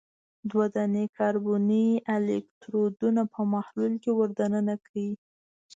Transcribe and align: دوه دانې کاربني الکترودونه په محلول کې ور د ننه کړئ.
دوه 0.49 0.65
دانې 0.75 1.05
کاربني 1.17 1.87
الکترودونه 2.15 3.21
په 3.33 3.41
محلول 3.53 3.93
کې 4.03 4.11
ور 4.17 4.29
د 4.37 4.39
ننه 4.53 4.75
کړئ. 4.85 5.09